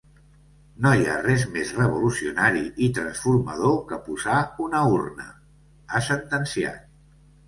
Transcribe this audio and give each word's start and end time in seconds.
No 0.83 0.91
hi 0.99 1.03
ha 1.09 1.17
res 1.25 1.41
més 1.57 1.73
revolucionari 1.79 2.63
i 2.85 2.87
transformador 2.99 3.75
que 3.91 3.99
posar 4.07 4.39
una 4.69 4.81
urna, 5.01 5.27
ha 5.99 6.03
sentenciat. 6.07 6.89